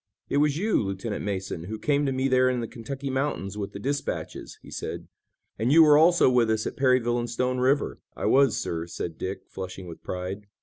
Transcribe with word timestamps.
"It 0.29 0.37
was 0.37 0.57
you, 0.57 0.81
Lieutenant 0.81 1.23
Mason, 1.23 1.65
who 1.65 1.77
came 1.77 2.07
to 2.07 2.11
me 2.11 2.27
there 2.27 2.49
in 2.49 2.59
the 2.59 2.67
Kentucky 2.67 3.11
mountains 3.11 3.55
with 3.55 3.71
the 3.71 3.77
dispatches," 3.77 4.57
he 4.63 4.71
said, 4.71 5.07
"and 5.59 5.71
you 5.71 5.83
were 5.83 5.95
also 5.95 6.27
with 6.27 6.49
us 6.49 6.65
at 6.65 6.75
Perryville 6.75 7.19
and 7.19 7.29
Stone 7.29 7.59
River." 7.59 7.99
"I 8.15 8.25
was, 8.25 8.57
sir," 8.57 8.87
said 8.87 9.19
Dick, 9.19 9.41
flushing 9.47 9.85
with 9.85 10.01
pride. 10.01 10.47